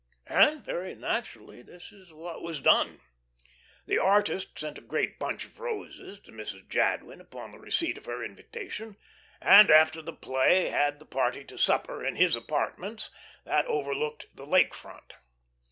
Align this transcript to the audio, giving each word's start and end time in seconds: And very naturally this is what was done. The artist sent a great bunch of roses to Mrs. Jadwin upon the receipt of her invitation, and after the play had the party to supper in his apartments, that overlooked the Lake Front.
And 0.25 0.65
very 0.65 0.95
naturally 0.95 1.61
this 1.61 1.91
is 1.91 2.11
what 2.11 2.41
was 2.41 2.59
done. 2.59 3.01
The 3.85 3.99
artist 3.99 4.57
sent 4.57 4.79
a 4.79 4.81
great 4.81 5.19
bunch 5.19 5.45
of 5.45 5.59
roses 5.59 6.19
to 6.21 6.31
Mrs. 6.31 6.67
Jadwin 6.69 7.21
upon 7.21 7.51
the 7.51 7.59
receipt 7.59 7.99
of 7.99 8.05
her 8.05 8.23
invitation, 8.23 8.97
and 9.39 9.69
after 9.69 10.01
the 10.01 10.11
play 10.11 10.69
had 10.69 10.97
the 10.97 11.05
party 11.05 11.43
to 11.43 11.57
supper 11.59 12.03
in 12.03 12.15
his 12.15 12.35
apartments, 12.35 13.11
that 13.45 13.67
overlooked 13.67 14.35
the 14.35 14.47
Lake 14.47 14.73
Front. 14.73 15.13